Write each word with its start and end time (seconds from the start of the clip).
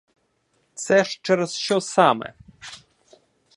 Це 0.73 1.03
ж 1.03 1.19
через 1.23 1.53
що 1.57 1.81
саме? 1.81 2.33